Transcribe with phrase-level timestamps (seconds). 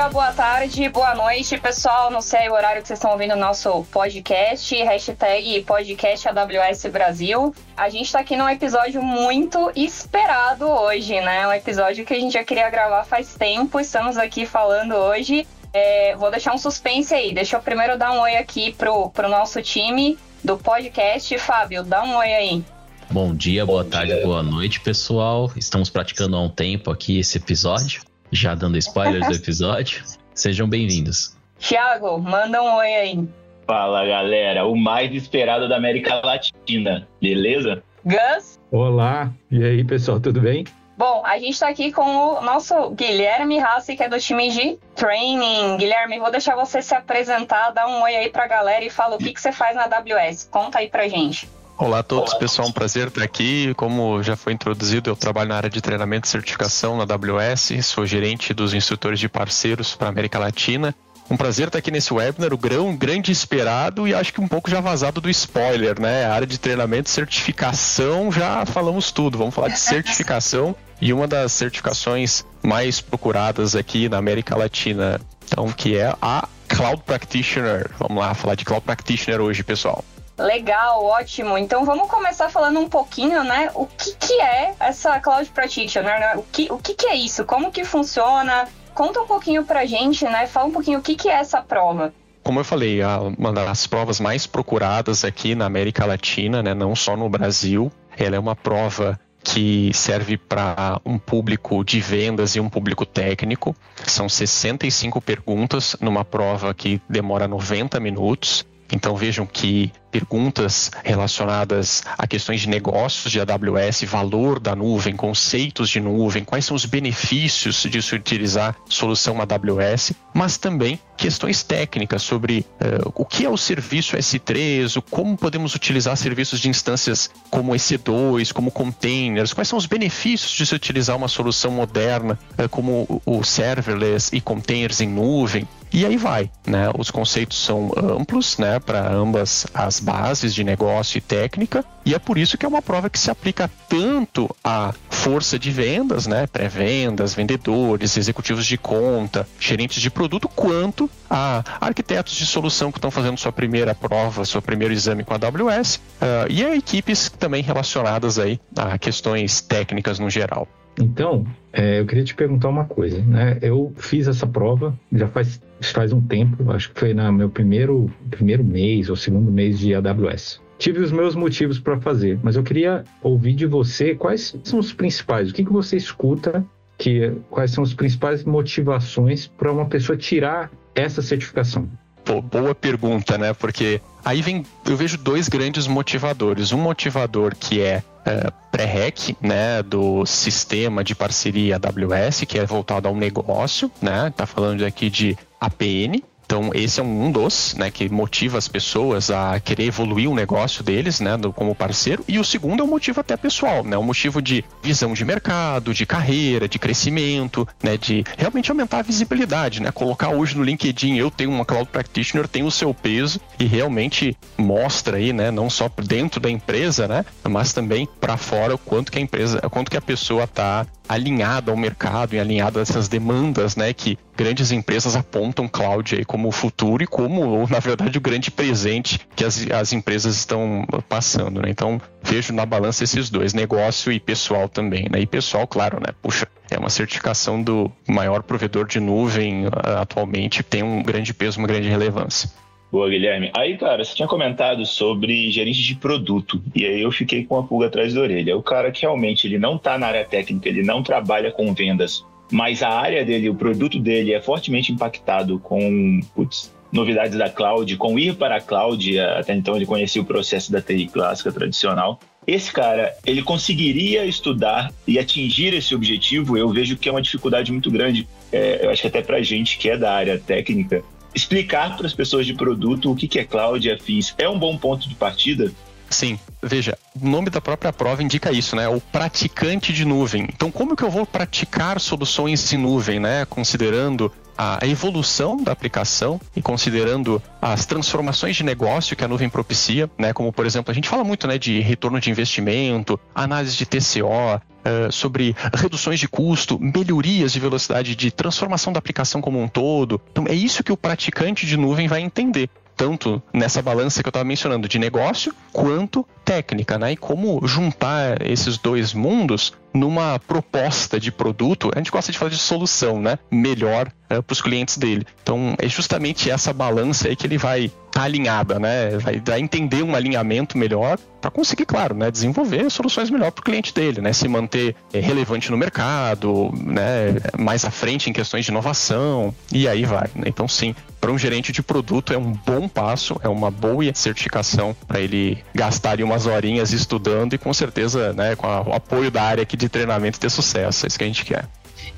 [0.00, 2.10] dia, boa tarde, boa noite, pessoal.
[2.10, 7.54] Não sei o horário que vocês estão ouvindo o nosso podcast, hashtag podcast AWS Brasil.
[7.76, 11.46] A gente está aqui num episódio muito esperado hoje, né?
[11.46, 13.78] Um episódio que a gente já queria gravar faz tempo.
[13.78, 15.46] Estamos aqui falando hoje.
[15.70, 17.34] É, vou deixar um suspense aí.
[17.34, 21.36] Deixa eu primeiro dar um oi aqui pro, pro nosso time do podcast.
[21.38, 22.64] Fábio, dá um oi aí.
[23.10, 24.24] Bom dia, boa Bom tarde, dia.
[24.24, 25.50] boa noite, pessoal.
[25.56, 30.02] Estamos praticando há um tempo aqui esse episódio já dando spoilers do episódio.
[30.34, 31.36] Sejam bem-vindos.
[31.58, 33.28] Thiago, manda um oi aí.
[33.66, 34.66] Fala, galera.
[34.66, 37.82] O mais esperado da América Latina, beleza?
[38.04, 38.58] Gus?
[38.70, 39.30] Olá.
[39.50, 40.64] E aí, pessoal, tudo bem?
[40.96, 44.78] Bom, a gente está aqui com o nosso Guilherme Rassi, que é do time de
[44.94, 45.76] training.
[45.78, 49.18] Guilherme, vou deixar você se apresentar, dar um oi aí pra galera e fala o
[49.18, 50.48] que, que você faz na AWS.
[50.50, 51.48] Conta aí pra gente.
[51.80, 52.68] Olá a todos, pessoal.
[52.68, 53.72] Um prazer estar aqui.
[53.72, 58.04] Como já foi introduzido, eu trabalho na área de treinamento e certificação na AWS, sou
[58.04, 60.94] gerente dos instrutores de parceiros para a América Latina.
[61.30, 64.68] Um prazer estar aqui nesse webinar, o grão grande esperado e acho que um pouco
[64.68, 66.26] já vazado do spoiler, né?
[66.26, 69.38] A área de treinamento e certificação, já falamos tudo.
[69.38, 75.72] Vamos falar de certificação e uma das certificações mais procuradas aqui na América Latina, então
[75.72, 77.90] que é a Cloud Practitioner.
[77.98, 80.04] Vamos lá falar de Cloud Practitioner hoje, pessoal.
[80.40, 81.58] Legal, ótimo.
[81.58, 83.70] Então vamos começar falando um pouquinho, né?
[83.74, 86.34] O que, que é essa Cloud Practitioner, né?
[86.36, 87.44] O, que, o que, que é isso?
[87.44, 88.66] Como que funciona?
[88.94, 90.46] Conta um pouquinho pra gente, né?
[90.46, 92.12] Fala um pouquinho o que, que é essa prova.
[92.42, 93.00] Como eu falei,
[93.36, 96.72] uma das provas mais procuradas aqui na América Latina, né?
[96.72, 97.92] Não só no Brasil.
[98.16, 103.74] Ela é uma prova que serve para um público de vendas e um público técnico.
[104.06, 108.64] São 65 perguntas numa prova que demora 90 minutos.
[108.92, 115.88] Então vejam que perguntas relacionadas a questões de negócios de AWS, valor da nuvem, conceitos
[115.88, 122.22] de nuvem, quais são os benefícios de se utilizar solução AWS, mas também questões técnicas
[122.22, 127.30] sobre uh, o que é o serviço S3, o, como podemos utilizar serviços de instâncias
[127.50, 132.68] como EC2, como containers, quais são os benefícios de se utilizar uma solução moderna uh,
[132.68, 135.68] como o serverless e containers em nuvem.
[135.92, 136.88] E aí vai, né?
[136.96, 142.18] Os conceitos são amplos, né, para ambas as bases de negócio e técnica, e é
[142.18, 146.46] por isso que é uma prova que se aplica tanto à força de vendas, né,
[146.46, 153.10] pré-vendas, vendedores, executivos de conta, gerentes de produto, quanto a arquitetos de solução que estão
[153.10, 156.00] fazendo sua primeira prova, seu primeiro exame com a AWS, uh,
[156.48, 160.66] e a equipes também relacionadas aí a questões técnicas no geral.
[160.98, 163.58] Então, é, eu queria te perguntar uma coisa, né?
[163.62, 168.10] Eu fiz essa prova já faz, faz um tempo, acho que foi no meu primeiro,
[168.30, 170.60] primeiro mês ou segundo mês de AWS.
[170.78, 174.92] Tive os meus motivos para fazer, mas eu queria ouvir de você quais são os
[174.92, 176.64] principais, o que, que você escuta,
[176.96, 181.88] que, quais são as principais motivações para uma pessoa tirar essa certificação.
[182.24, 183.52] Pô, boa pergunta, né?
[183.52, 186.72] Porque aí vem, eu vejo dois grandes motivadores.
[186.72, 193.08] Um motivador que é, é pré-rec, né, do sistema de parceria AWS, que é voltado
[193.08, 194.32] ao negócio, né?
[194.36, 199.30] Tá falando aqui de APN, então, esse é um dos, né, que motiva as pessoas
[199.30, 202.24] a querer evoluir o negócio deles, né, do, como parceiro.
[202.26, 205.94] E o segundo é um motivo até pessoal, né, um motivo de visão de mercado,
[205.94, 211.16] de carreira, de crescimento, né, de realmente aumentar a visibilidade, né, colocar hoje no LinkedIn,
[211.16, 215.70] eu tenho uma Cloud Practitioner, tem o seu peso e realmente mostra aí, né, não
[215.70, 219.70] só dentro da empresa, né, mas também para fora o quanto que a empresa, o
[219.70, 224.16] quanto que a pessoa está alinhada ao mercado e alinhada a essas demandas, né, que
[224.36, 229.20] grandes empresas apontam cloud aí como o futuro e como, na verdade, o grande presente
[229.34, 231.68] que as, as empresas estão passando, né?
[231.68, 235.20] Então, vejo na balança esses dois, negócio e pessoal também, né?
[235.20, 236.14] E pessoal, claro, né?
[236.22, 241.58] Puxa, é uma certificação do maior provedor de nuvem ah, atualmente, tem um grande peso,
[241.58, 242.48] uma grande relevância.
[242.90, 243.50] Boa, Guilherme.
[243.54, 247.62] Aí, cara, você tinha comentado sobre gerente de produto, e aí eu fiquei com a
[247.62, 248.56] pulga atrás da orelha.
[248.56, 252.24] O cara que realmente ele não está na área técnica, ele não trabalha com vendas,
[252.50, 257.96] mas a área dele, o produto dele é fortemente impactado com putz, novidades da cloud,
[257.96, 262.18] com ir para a cloud, até então ele conhecia o processo da TI clássica tradicional.
[262.44, 266.58] Esse cara, ele conseguiria estudar e atingir esse objetivo?
[266.58, 268.26] Eu vejo que é uma dificuldade muito grande.
[268.50, 271.04] É, eu acho que até para gente que é da área técnica,
[271.34, 274.76] explicar para as pessoas de produto o que, é cloud e afins é um bom
[274.76, 275.72] ponto de partida?
[276.08, 278.88] Sim, veja, o nome da própria prova indica isso, né?
[278.88, 280.42] O praticante de nuvem.
[280.42, 283.44] Então, como que eu vou praticar soluções de nuvem, né?
[283.44, 290.10] Considerando a evolução da aplicação e considerando as transformações de negócio que a nuvem propicia,
[290.18, 290.34] né?
[290.34, 294.60] Como por exemplo, a gente fala muito, né, de retorno de investimento, análise de TCO,
[294.84, 300.20] uh, sobre reduções de custo, melhorias de velocidade de transformação da aplicação como um todo.
[300.30, 302.68] Então, é isso que o praticante de nuvem vai entender
[303.00, 307.12] tanto nessa balança que eu estava mencionando de negócio quanto técnica, né?
[307.12, 312.50] E como juntar esses dois mundos numa proposta de produto, a gente gosta de falar
[312.50, 313.38] de solução, né?
[313.50, 315.26] Melhor é, para os clientes dele.
[315.42, 319.18] Então é justamente essa balança aí que ele vai estar tá alinhada, né?
[319.18, 322.30] Vai, vai entender um alinhamento melhor para conseguir, claro, né?
[322.30, 324.32] Desenvolver soluções melhor para o cliente dele, né?
[324.32, 327.36] Se manter é, relevante no mercado, né?
[327.58, 330.28] Mais à frente em questões de inovação e aí vai.
[330.34, 330.44] Né?
[330.46, 334.94] Então sim, para um gerente de produto é um bom passo, é uma boa certificação
[335.06, 338.54] para ele gastar ali umas horinhas estudando e com certeza, né?
[338.54, 341.04] Com a, o apoio da área aqui de treinamento ter sucesso.
[341.04, 341.64] É isso que a gente quer.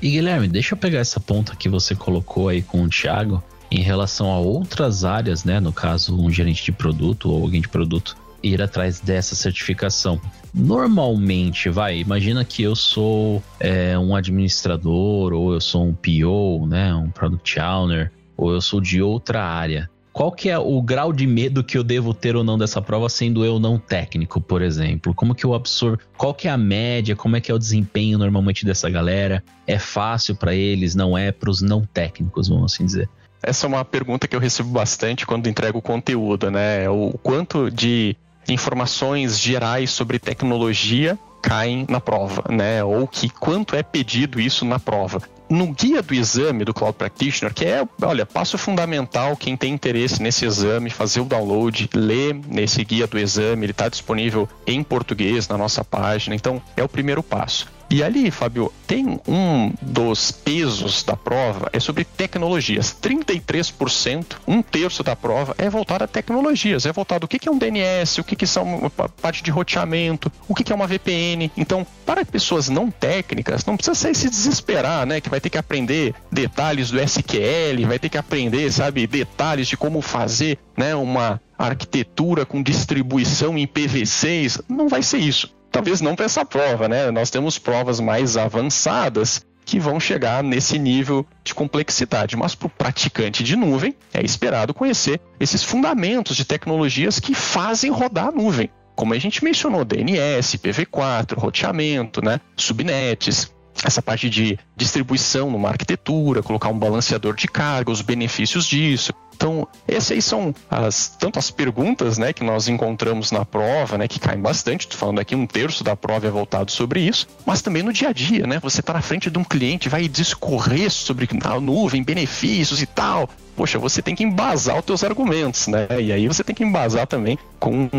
[0.01, 3.81] E Guilherme, deixa eu pegar essa ponta que você colocou aí com o Thiago em
[3.81, 5.59] relação a outras áreas, né?
[5.59, 10.19] No caso, um gerente de produto ou alguém de produto ir atrás dessa certificação.
[10.53, 16.93] Normalmente, vai, imagina que eu sou é, um administrador, ou eu sou um PO, né?
[16.93, 21.25] Um Product Owner, ou eu sou de outra área qual que é o grau de
[21.25, 25.11] medo que eu devo ter ou não dessa prova, sendo eu não técnico, por exemplo?
[25.15, 25.97] Como que eu absorvo?
[26.15, 27.15] Qual que é a média?
[27.15, 29.43] Como é que é o desempenho normalmente dessa galera?
[29.65, 30.93] É fácil para eles?
[30.93, 33.09] Não é para os não técnicos, vamos assim dizer?
[33.41, 36.87] Essa é uma pergunta que eu recebo bastante quando entrego conteúdo, né?
[36.87, 38.15] O quanto de
[38.47, 42.83] informações gerais sobre tecnologia caem na prova, né?
[42.83, 45.21] Ou que quanto é pedido isso na prova
[45.53, 50.21] no guia do exame do Cloud Practitioner, que é, olha, passo fundamental, quem tem interesse
[50.21, 55.47] nesse exame, fazer o download, ler nesse guia do exame, ele está disponível em português
[55.47, 57.71] na nossa página, então é o primeiro passo.
[57.93, 62.87] E ali, Fábio, tem um dos pesos da prova é sobre tecnologias.
[62.99, 66.87] 33%, um terço da prova é voltado a tecnologias.
[66.87, 68.91] É voltado o que é um DNS, o que são
[69.21, 71.51] parte de roteamento, o que é uma VPN.
[71.55, 75.21] Então, para pessoas não técnicas, não precisa se desesperar, né?
[75.21, 79.77] Que vai ter que aprender detalhes do SQL, vai ter que aprender, sabe, detalhes de
[79.77, 84.63] como fazer, né, uma arquitetura com distribuição em PV6.
[84.67, 87.09] Não vai ser isso talvez não para essa prova, né?
[87.09, 92.37] Nós temos provas mais avançadas que vão chegar nesse nível de complexidade.
[92.37, 97.89] Mas para o praticante de nuvem, é esperado conhecer esses fundamentos de tecnologias que fazem
[97.89, 98.69] rodar a nuvem.
[98.95, 102.39] Como a gente mencionou, DNS, PV4, roteamento, né?
[102.55, 103.51] subnets,
[103.83, 109.11] essa parte de distribuição numa arquitetura, colocar um balanceador de carga, os benefícios disso.
[109.35, 114.07] Então, essas aí são as, tanto as perguntas né, que nós encontramos na prova, né,
[114.07, 117.61] que caem bastante, estou falando aqui um terço da prova é voltado sobre isso, mas
[117.61, 118.59] também no dia a dia, né?
[118.59, 123.29] Você está na frente de um cliente, vai discorrer sobre a nuvem, benefícios e tal.
[123.55, 125.87] Poxa, você tem que embasar os teus argumentos, né?
[125.99, 127.89] E aí você tem que embasar também com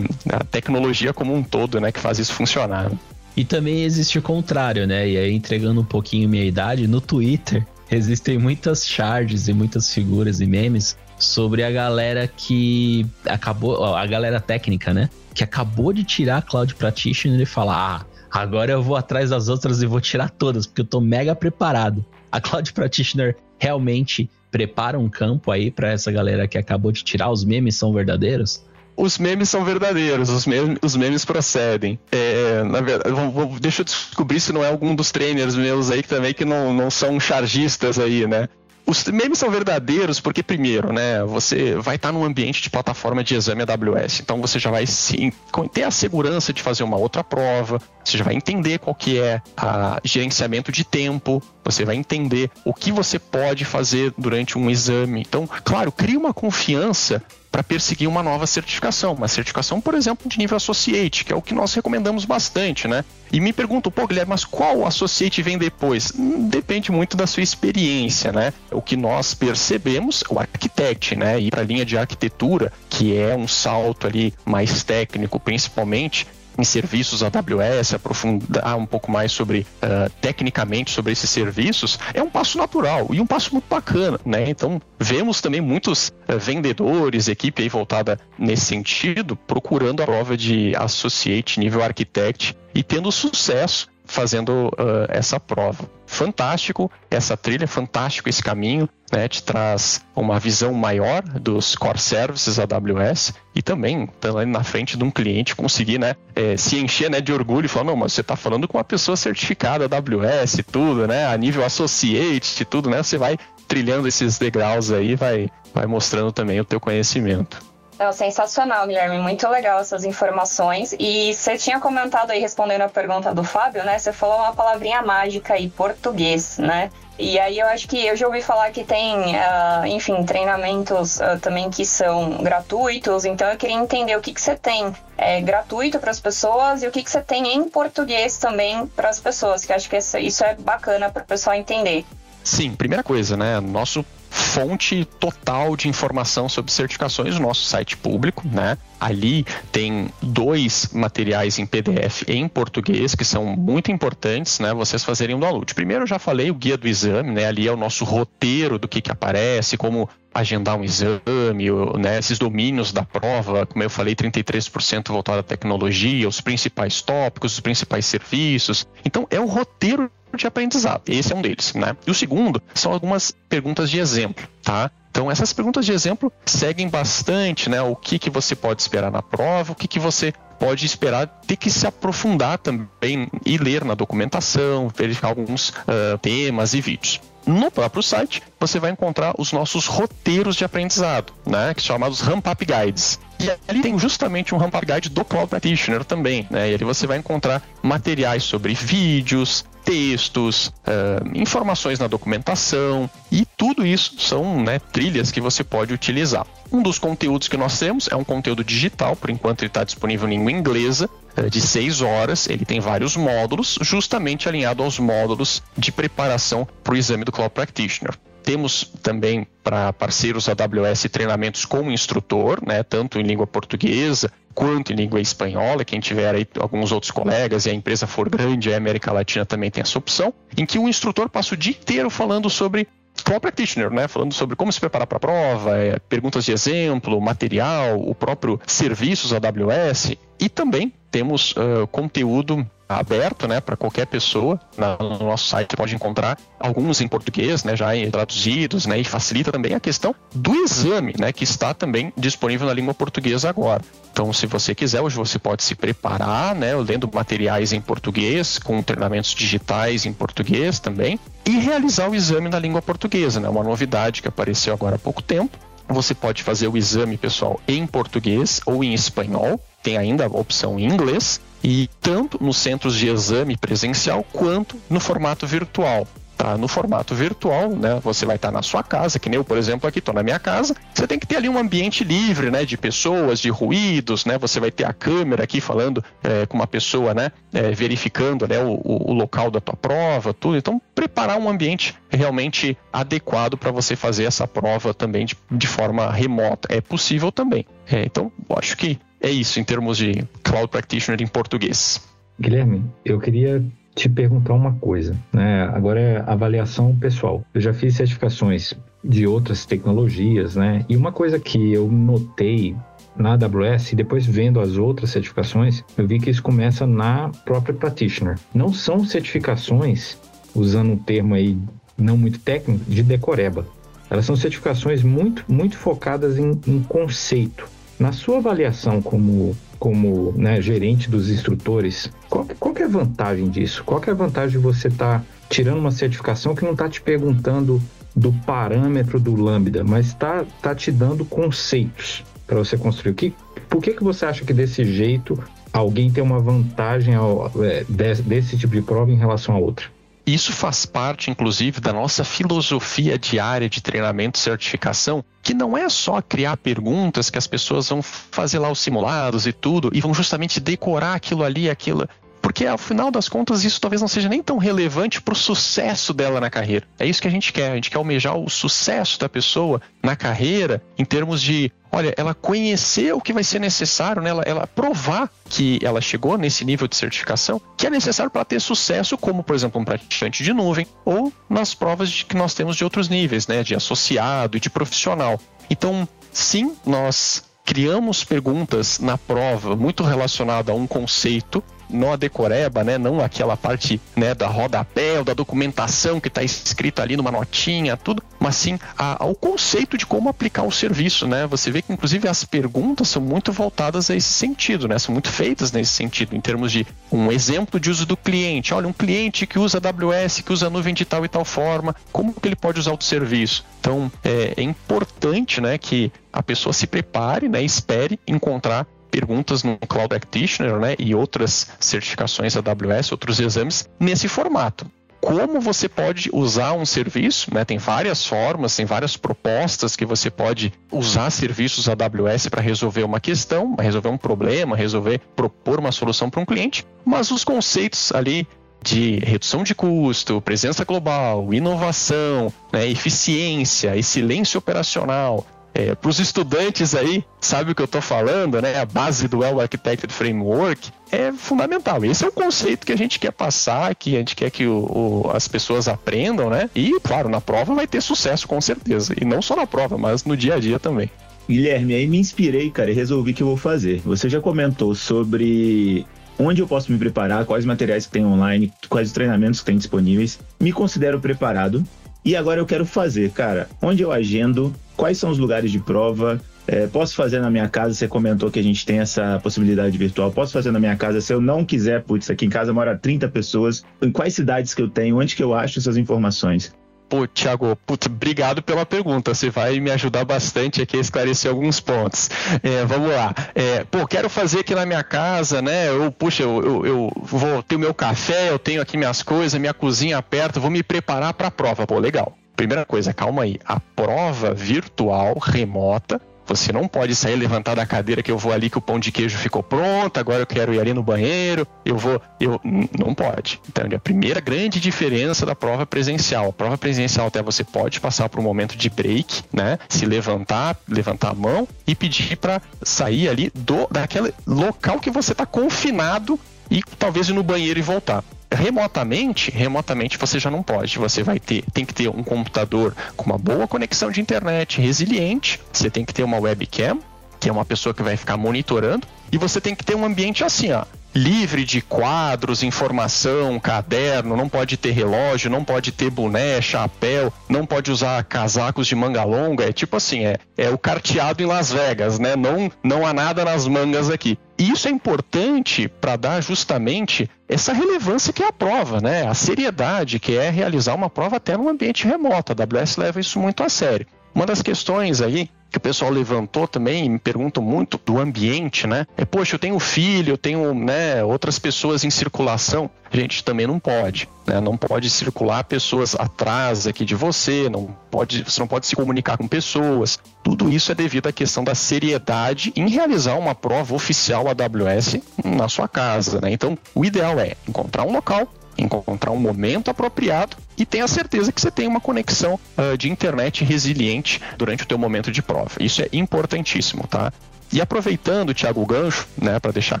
[0.32, 2.90] a tecnologia como um todo, né, que faz isso funcionar.
[3.36, 5.08] E também existe o contrário, né?
[5.08, 10.40] E aí, entregando um pouquinho minha idade, no Twitter existem muitas charges e muitas figuras
[10.40, 15.08] e memes sobre a galera que acabou, a galera técnica, né?
[15.34, 19.48] Que acabou de tirar a Cloud Practitioner e falar: ah, agora eu vou atrás das
[19.48, 22.04] outras e vou tirar todas, porque eu tô mega preparado.
[22.32, 27.30] A Cloud Practitioner realmente prepara um campo aí para essa galera que acabou de tirar?
[27.30, 28.64] Os memes são verdadeiros?
[29.00, 31.98] os memes são verdadeiros, os memes, os memes procedem.
[32.12, 35.90] É, na verdade, vou, vou, deixa eu descobrir se não é algum dos trainers meus
[35.90, 38.48] aí também que não, não são chargistas aí, né?
[38.90, 43.36] Os memes são verdadeiros porque, primeiro, né, você vai estar num ambiente de plataforma de
[43.36, 44.18] exame AWS.
[44.18, 45.30] Então você já vai sim,
[45.72, 49.40] ter a segurança de fazer uma outra prova, você já vai entender qual que é
[49.56, 55.20] o gerenciamento de tempo, você vai entender o que você pode fazer durante um exame.
[55.20, 60.38] Então, claro, cria uma confiança para perseguir uma nova certificação, uma certificação, por exemplo, de
[60.38, 63.04] nível associate, que é o que nós recomendamos bastante, né?
[63.32, 66.12] E me pergunto, pô, Guilherme, mas qual associate vem depois?
[66.16, 68.52] Hum, depende muito da sua experiência, né?
[68.70, 71.40] O que nós percebemos, o architect, né?
[71.40, 76.26] Ir para a linha de arquitetura, que é um salto ali mais técnico, principalmente,
[76.60, 82.30] em serviços AWS, aprofundar um pouco mais sobre uh, tecnicamente sobre esses serviços, é um
[82.30, 84.48] passo natural e um passo muito bacana, né?
[84.48, 90.74] Então vemos também muitos uh, vendedores, equipe aí voltada nesse sentido, procurando a prova de
[90.76, 95.88] associate nível architect e tendo sucesso fazendo uh, essa prova.
[96.06, 102.58] Fantástico essa trilha, fantástico esse caminho, né, te traz uma visão maior dos core services
[102.58, 107.20] AWS e também tá na frente de um cliente conseguir né, é, se encher né,
[107.20, 110.62] de orgulho e falar, não, mas você está falando com uma pessoa certificada AWS e
[110.62, 113.38] tudo, né, a nível associate e tudo, né, você vai
[113.68, 117.69] trilhando esses degraus aí, vai, vai mostrando também o teu conhecimento.
[118.00, 119.18] Não, sensacional, Guilherme.
[119.18, 120.96] Muito legal essas informações.
[120.98, 123.98] E você tinha comentado aí, respondendo a pergunta do Fábio, né?
[123.98, 126.90] Você falou uma palavrinha mágica aí, português, né?
[127.18, 131.38] E aí eu acho que eu já ouvi falar que tem, uh, enfim, treinamentos uh,
[131.42, 133.26] também que são gratuitos.
[133.26, 136.86] Então eu queria entender o que, que você tem é, gratuito para as pessoas e
[136.86, 140.42] o que, que você tem em português também para as pessoas, que acho que isso
[140.42, 142.06] é bacana para o pessoal entender.
[142.42, 143.60] Sim, primeira coisa, né?
[143.60, 148.78] Nosso fonte total de informação sobre certificações no nosso site público, né?
[148.98, 154.72] Ali tem dois materiais em PDF em português que são muito importantes, né?
[154.72, 155.74] Vocês fazerem um download.
[155.74, 157.46] Primeiro eu já falei o guia do exame, né?
[157.46, 162.38] Ali é o nosso roteiro do que, que aparece, como agendar um exame, né, esses
[162.38, 168.06] domínios da prova, como eu falei, 33% voltado à tecnologia, os principais tópicos, os principais
[168.06, 168.86] serviços.
[169.04, 171.02] Então, é o roteiro de aprendizado.
[171.08, 171.96] Esse é um deles, né?
[172.06, 174.90] E o segundo são algumas perguntas de exemplo, tá?
[175.10, 177.82] Então essas perguntas de exemplo seguem bastante, né?
[177.82, 181.56] O que que você pode esperar na prova, o que que você pode esperar ter
[181.56, 187.20] que se aprofundar também e ler na documentação, verificar alguns uh, temas e vídeos.
[187.46, 192.20] No próprio site, você vai encontrar os nossos roteiros de aprendizado, né, que são chamados
[192.20, 193.18] Ramp Up Guides.
[193.38, 196.84] E ali tem justamente um Ramp Up Guide do Cloud Practitioner também, né, e ali
[196.84, 204.62] você vai encontrar materiais sobre vídeos, textos, uh, informações na documentação e tudo isso são
[204.62, 206.46] né, trilhas que você pode utilizar.
[206.70, 210.28] Um dos conteúdos que nós temos é um conteúdo digital, por enquanto ele está disponível
[210.28, 211.10] em língua inglesa,
[211.50, 212.48] de seis horas.
[212.48, 217.52] Ele tem vários módulos, justamente alinhado aos módulos de preparação para o exame do Cloud
[217.52, 218.14] Practitioner.
[218.42, 224.96] Temos também para parceiros AWS treinamentos com instrutor, né, tanto em língua portuguesa quanto em
[224.96, 225.84] língua espanhola.
[225.84, 229.70] Quem tiver aí alguns outros colegas e a empresa for grande, a América Latina também
[229.70, 232.88] tem essa opção, em que o instrutor passa o dia inteiro falando sobre
[233.24, 234.08] Cloud Practitioner, né?
[234.08, 238.60] Falando sobre como se preparar para a prova, é, perguntas de exemplo, material, o próprio
[238.66, 244.58] serviços AWS e também temos uh, conteúdo aberto, né, para qualquer pessoa.
[244.76, 249.52] Na, no nosso site pode encontrar alguns em português, né, já traduzidos, né, e facilita
[249.52, 253.82] também a questão do exame, né, que está também disponível na língua portuguesa agora.
[254.12, 258.82] Então, se você quiser, hoje você pode se preparar, né, lendo materiais em português, com
[258.82, 264.20] treinamentos digitais em português também, e realizar o exame na língua portuguesa, né, uma novidade
[264.20, 265.56] que apareceu agora há pouco tempo.
[265.90, 270.78] Você pode fazer o exame, pessoal, em português ou em espanhol, tem ainda a opção
[270.78, 276.06] em inglês, e tanto nos centros de exame presencial quanto no formato virtual.
[276.40, 278.00] Tá no formato virtual, né?
[278.02, 280.38] Você vai estar na sua casa, que nem eu, por exemplo, aqui estou na minha
[280.38, 280.74] casa.
[280.94, 282.64] Você tem que ter ali um ambiente livre, né?
[282.64, 284.38] De pessoas, de ruídos, né?
[284.38, 287.30] Você vai ter a câmera aqui falando é, com uma pessoa, né?
[287.52, 288.58] É, verificando né?
[288.58, 290.56] O, o, local da tua prova, tudo.
[290.56, 296.10] Então, preparar um ambiente realmente adequado para você fazer essa prova também de, de forma
[296.10, 296.74] remota.
[296.74, 297.66] É possível também.
[297.86, 302.00] É, então, acho que é isso em termos de Cloud Practitioner em português.
[302.40, 303.62] Guilherme, eu queria
[304.00, 305.64] te perguntar uma coisa, né?
[305.74, 307.44] Agora é avaliação pessoal.
[307.52, 310.84] Eu já fiz certificações de outras tecnologias, né?
[310.88, 312.74] E uma coisa que eu notei
[313.16, 317.74] na AWS e depois vendo as outras certificações, eu vi que isso começa na própria
[317.74, 318.38] practitioner.
[318.54, 320.16] Não são certificações,
[320.54, 321.58] usando um termo aí
[321.98, 323.66] não muito técnico, de decoreba.
[324.08, 327.68] Elas são certificações muito, muito focadas em, em conceito.
[328.00, 333.84] Na sua avaliação como, como né, gerente dos instrutores, qual, qual é a vantagem disso?
[333.84, 337.02] Qual é a vantagem de você estar tá tirando uma certificação que não está te
[337.02, 337.78] perguntando
[338.16, 343.12] do parâmetro do Lambda, mas está tá te dando conceitos para você construir?
[343.12, 343.34] Que,
[343.68, 345.38] por que, que você acha que desse jeito
[345.70, 349.84] alguém tem uma vantagem ao, é, desse, desse tipo de prova em relação a outra?
[350.32, 355.88] Isso faz parte, inclusive, da nossa filosofia diária de treinamento e certificação, que não é
[355.88, 360.14] só criar perguntas que as pessoas vão fazer lá os simulados e tudo, e vão
[360.14, 362.08] justamente decorar aquilo ali, aquilo.
[362.40, 366.14] Porque ao final das contas isso talvez não seja nem tão relevante para o sucesso
[366.14, 366.86] dela na carreira.
[366.96, 367.72] É isso que a gente quer.
[367.72, 372.34] A gente quer almejar o sucesso da pessoa na carreira em termos de olha, ela
[372.34, 374.30] conhecer o que vai ser necessário, né?
[374.30, 378.60] ela, ela provar que ela chegou nesse nível de certificação que é necessário para ter
[378.60, 382.76] sucesso, como, por exemplo, um praticante de nuvem, ou nas provas de, que nós temos
[382.76, 383.62] de outros níveis, né?
[383.62, 385.40] de associado e de profissional.
[385.68, 392.84] Então, sim, nós criamos perguntas na prova muito relacionada a um conceito não a decoreba,
[392.84, 392.98] né?
[392.98, 397.96] Não aquela parte né, da rodapé ou da documentação que está escrita ali numa notinha,
[397.96, 401.46] tudo, mas sim a, ao conceito de como aplicar o serviço, né?
[401.46, 404.98] Você vê que inclusive as perguntas são muito voltadas a esse sentido, né?
[404.98, 408.72] São muito feitas nesse sentido, em termos de um exemplo de uso do cliente.
[408.74, 412.32] Olha, um cliente que usa AWS, que usa nuvem de tal e tal forma, como
[412.32, 413.64] que ele pode usar o serviço?
[413.80, 419.76] Então, é, é importante, né, que a pessoa se prepare, né, espere encontrar perguntas no
[419.76, 424.86] Cloud Practitioner né, e outras certificações AWS, outros exames, nesse formato.
[425.20, 427.62] Como você pode usar um serviço, né?
[427.62, 433.20] Tem várias formas, tem várias propostas que você pode usar serviços AWS para resolver uma
[433.20, 438.48] questão, resolver um problema, resolver, propor uma solução para um cliente, mas os conceitos ali
[438.82, 446.94] de redução de custo, presença global, inovação, né, eficiência, excelência operacional, é, para os estudantes
[446.94, 448.78] aí, sabe o que eu estou falando, né?
[448.78, 452.04] A base do Well Architected Framework é fundamental.
[452.04, 455.24] Esse é o conceito que a gente quer passar, que a gente quer que o,
[455.24, 456.68] o, as pessoas aprendam, né?
[456.74, 459.14] E, claro, na prova vai ter sucesso, com certeza.
[459.20, 461.10] E não só na prova, mas no dia a dia também.
[461.48, 464.00] Guilherme, aí me inspirei, cara, e resolvi que eu vou fazer.
[464.04, 466.06] Você já comentou sobre
[466.38, 469.76] onde eu posso me preparar, quais materiais que tem online, quais os treinamentos que tem
[469.76, 470.38] disponíveis.
[470.60, 471.84] Me considero preparado
[472.24, 476.38] e agora eu quero fazer, cara, onde eu agendo, quais são os lugares de prova,
[476.66, 480.30] é, posso fazer na minha casa, você comentou que a gente tem essa possibilidade virtual,
[480.30, 483.26] posso fazer na minha casa, se eu não quiser, putz, aqui em casa mora 30
[483.30, 486.74] pessoas, em quais cidades que eu tenho, onde que eu acho essas informações?
[487.08, 489.34] Pô, Thiago, putz, obrigado pela pergunta.
[489.34, 492.30] Você vai me ajudar bastante aqui a esclarecer alguns pontos.
[492.62, 493.34] É, vamos lá.
[493.52, 495.88] É, pô, quero fazer aqui na minha casa, né?
[495.88, 499.58] Eu, puxa, eu, eu, eu, vou ter o meu café, eu tenho aqui minhas coisas,
[499.58, 501.84] minha cozinha perto, vou me preparar para a prova.
[501.84, 502.36] Pô, legal.
[502.60, 503.58] Primeira coisa, calma aí.
[503.64, 508.68] A prova virtual remota você não pode sair levantar da cadeira que eu vou ali
[508.68, 511.96] que o pão de queijo ficou pronto, agora eu quero ir ali no banheiro, eu
[511.96, 512.60] vou, eu
[512.98, 513.58] não pode.
[513.66, 518.28] Então, a primeira grande diferença da prova presencial, a prova presencial até você pode passar
[518.28, 519.78] por um momento de break, né?
[519.88, 525.32] Se levantar, levantar a mão e pedir para sair ali do daquele local que você
[525.32, 526.38] está confinado
[526.70, 528.22] e talvez ir no banheiro e voltar
[528.52, 530.98] remotamente, remotamente você já não pode.
[530.98, 535.60] Você vai ter, tem que ter um computador com uma boa conexão de internet, resiliente.
[535.72, 536.98] Você tem que ter uma webcam,
[537.38, 540.44] que é uma pessoa que vai ficar monitorando, e você tem que ter um ambiente
[540.44, 546.60] assim, ó, livre de quadros, informação, caderno, não pode ter relógio, não pode ter boné,
[546.60, 551.42] chapéu, não pode usar casacos de manga longa, é tipo assim, é, é o carteado
[551.42, 552.36] em Las Vegas, né?
[552.36, 554.38] Não, não há nada nas mangas aqui.
[554.58, 559.26] E isso é importante para dar justamente essa relevância que é a prova, né?
[559.26, 562.52] A seriedade que é realizar uma prova até num ambiente remoto.
[562.52, 564.06] A AWS leva isso muito a sério.
[564.32, 569.06] Uma das questões aí que o pessoal levantou também, me perguntam muito do ambiente, né?
[569.16, 572.90] É, poxa, eu tenho filho, eu tenho né, outras pessoas em circulação.
[573.12, 574.60] A gente também não pode, né?
[574.60, 579.36] Não pode circular pessoas atrás aqui de você, não pode, você não pode se comunicar
[579.36, 580.18] com pessoas.
[580.42, 585.68] Tudo isso é devido à questão da seriedade em realizar uma prova oficial AWS na
[585.68, 586.52] sua casa, né?
[586.52, 591.60] Então, o ideal é encontrar um local encontrar um momento apropriado e tenha certeza que
[591.60, 595.72] você tem uma conexão uh, de internet resiliente durante o teu momento de prova.
[595.78, 597.30] Isso é importantíssimo, tá?
[597.70, 600.00] E aproveitando, Thiago, o gancho, né, para deixar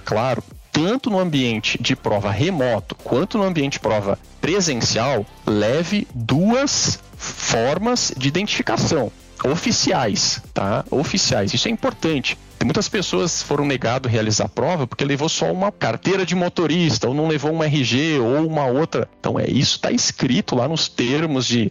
[0.00, 6.98] claro, tanto no ambiente de prova remoto quanto no ambiente de prova presencial, leve duas
[7.16, 9.12] formas de identificação
[9.44, 10.84] oficiais, tá?
[10.90, 11.52] Oficiais.
[11.52, 12.38] Isso é importante.
[12.64, 17.14] Muitas pessoas foram negado realizar a prova porque levou só uma carteira de motorista, ou
[17.14, 19.08] não levou um RG, ou uma outra.
[19.18, 21.70] Então, é isso está escrito lá nos termos de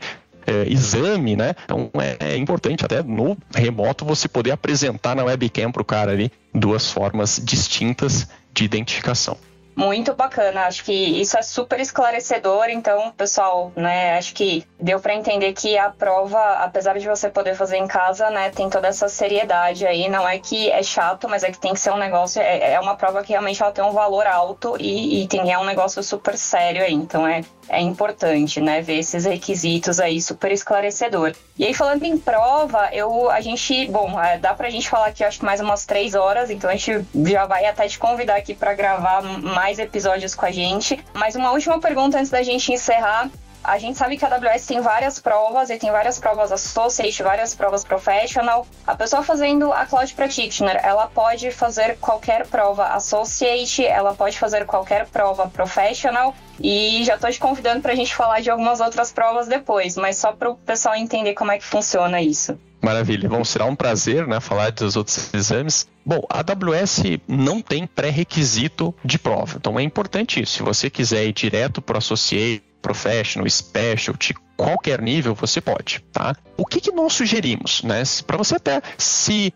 [0.49, 1.53] é, exame, né?
[1.63, 6.11] Então é, é, importante até no remoto você poder apresentar na webcam para o cara
[6.11, 9.37] ali duas formas distintas de identificação.
[9.79, 12.65] Muito bacana, acho que isso é super esclarecedor.
[12.69, 17.55] Então, pessoal, né, acho que deu para entender que a prova, apesar de você poder
[17.55, 20.09] fazer em casa, né, tem toda essa seriedade aí.
[20.09, 22.79] Não é que é chato, mas é que tem que ser um negócio, é, é
[22.81, 26.03] uma prova que realmente ela tem um valor alto e, e tem é um negócio
[26.03, 26.93] super sério aí.
[26.93, 31.33] Então, é, é importante, né, ver esses requisitos aí super esclarecedor.
[31.57, 35.23] E aí, falando em prova, eu, a gente, bom, é, dá pra gente falar aqui,
[35.23, 38.53] acho que mais umas três horas, então a gente já vai até te convidar aqui
[38.53, 41.03] para gravar mais episódios com a gente.
[41.13, 43.29] Mas uma última pergunta antes da gente encerrar.
[43.61, 47.53] A gente sabe que a AWS tem várias provas, e tem várias provas Associate, várias
[47.53, 48.65] provas Professional.
[48.87, 54.65] A pessoa fazendo a Cloud Practitioner, ela pode fazer qualquer prova Associate, ela pode fazer
[54.65, 59.11] qualquer prova Professional, e já estou te convidando para a gente falar de algumas outras
[59.11, 62.57] provas depois, mas só para o pessoal entender como é que funciona isso.
[62.81, 65.87] Maravilha, bom, será um prazer né, falar dos outros exames.
[66.05, 70.57] Bom, a AWS não tem pré-requisito de prova, então é importante isso.
[70.57, 76.35] Se você quiser ir direto para o Associate, Professional, Specialty, qualquer nível, você pode, tá?
[76.55, 78.03] O que, que nós sugerimos, né?
[78.25, 79.53] Para você até se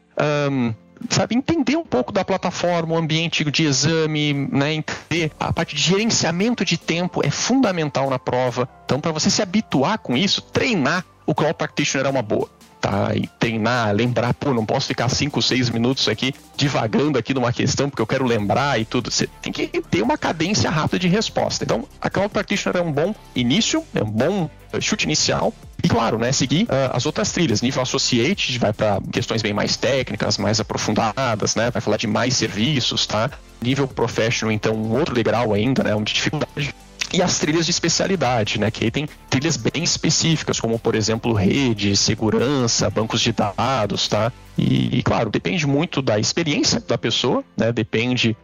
[0.51, 0.73] um,
[1.09, 5.81] sabe, entender um pouco da plataforma, o ambiente de exame, né, entender a parte de
[5.81, 8.67] gerenciamento de tempo é fundamental na prova.
[8.85, 12.49] Então, para você se habituar com isso, treinar o Cloud Practitioner é uma boa
[12.83, 13.15] tá?
[13.15, 17.89] E treinar, lembrar, pô, não posso ficar 5, 6 minutos aqui divagando aqui numa questão
[17.89, 19.09] porque eu quero lembrar e tudo.
[19.09, 21.63] Você tem que ter uma cadência rápida de resposta.
[21.63, 25.53] Então, a Cloud Practitioner é um bom início, é um bom eh, chute inicial.
[25.81, 27.61] E claro, né, seguir uh, as outras trilhas.
[27.61, 31.71] Nível Associate vai para questões bem mais técnicas, mais aprofundadas, né?
[31.71, 33.29] Vai falar de mais serviços, tá?
[33.61, 35.95] Nível Professional, então, um outro degrau ainda, né?
[35.95, 36.73] Um de dificuldade
[37.13, 38.71] e as trilhas de especialidade, né?
[38.71, 44.33] Que aí tem trilhas bem específicas, como por exemplo rede, segurança, bancos de dados, tá?
[44.57, 47.71] E, e claro, depende muito da experiência da pessoa, né?
[47.71, 48.35] Depende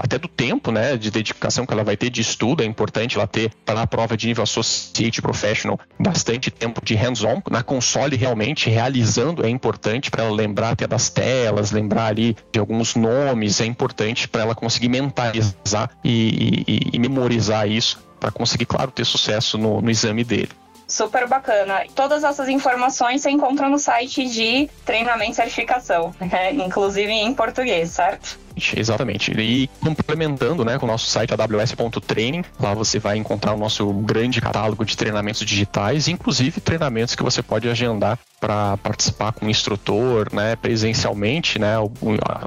[0.00, 3.26] até do tempo, né, de dedicação que ela vai ter de estudo, é importante ela
[3.26, 8.70] ter para a prova de nível associate professional bastante tempo de hands-on na console realmente
[8.70, 13.66] realizando é importante para ela lembrar até das telas, lembrar ali de alguns nomes, é
[13.66, 19.58] importante para ela conseguir mentalizar e, e, e memorizar isso para conseguir, claro, ter sucesso
[19.58, 20.48] no, no exame dele.
[20.88, 21.84] Super bacana.
[21.94, 26.52] Todas essas informações você encontra no site de treinamento e certificação, né?
[26.56, 28.38] inclusive em português, certo?
[28.76, 29.32] Exatamente.
[29.32, 34.40] E complementando né, com o nosso site aws.training, lá você vai encontrar o nosso grande
[34.40, 40.28] catálogo de treinamentos digitais, inclusive treinamentos que você pode agendar para participar com o instrutor,
[40.30, 41.76] né, presencialmente, né?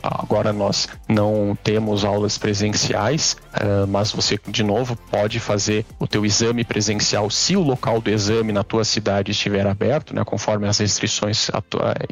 [0.03, 6.23] Agora nós não temos aulas presenciais, uh, mas você de novo pode fazer o teu
[6.23, 10.77] exame presencial se o local do exame na tua cidade estiver aberto, né, conforme as
[10.77, 11.49] restrições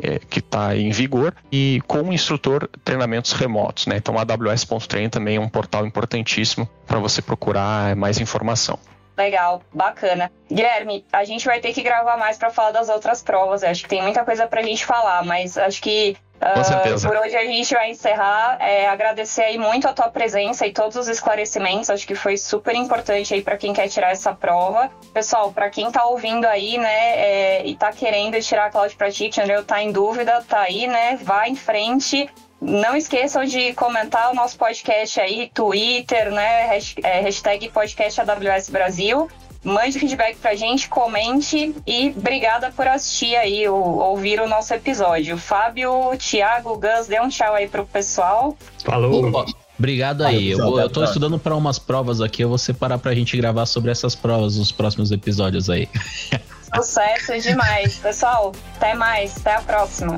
[0.02, 3.98] é, que está em vigor, e com o instrutor treinamentos remotos, né?
[3.98, 8.80] Então AWS.train também é um portal importantíssimo para você procurar mais informação.
[9.18, 10.30] Legal, bacana.
[10.52, 13.64] Guilherme, a gente vai ter que gravar mais para falar das outras provas.
[13.64, 17.16] Eu acho que tem muita coisa para a gente falar, mas acho que uh, por
[17.18, 18.58] hoje a gente vai encerrar.
[18.60, 21.90] É, agradecer aí muito a tua presença e todos os esclarecimentos.
[21.90, 24.92] Acho que foi super importante aí para quem quer tirar essa prova.
[25.14, 29.64] Pessoal, para quem está ouvindo aí, né, é, e está querendo tirar a Cloud Practitioner,
[29.64, 31.18] tá em dúvida, tá aí, né?
[31.24, 32.30] Vá em frente.
[32.66, 36.80] Não esqueçam de comentar o nosso podcast aí, Twitter, né?
[37.04, 39.30] É, hashtag podcast AWS Brasil.
[39.64, 45.38] Mande feedback pra gente, comente e obrigada por assistir aí, ouvir o nosso episódio.
[45.38, 48.58] Fábio, Thiago, Gus, dê um tchau aí pro pessoal.
[48.84, 49.28] Falou!
[49.28, 49.46] Opa.
[49.78, 50.52] Obrigado aí.
[50.52, 52.44] Eu, vou, eu tô estudando para umas provas aqui.
[52.44, 55.88] Eu vou separar pra gente gravar sobre essas provas nos próximos episódios aí.
[56.76, 57.98] Sucesso demais.
[57.98, 59.38] Pessoal, até mais.
[59.38, 60.18] Até a próxima.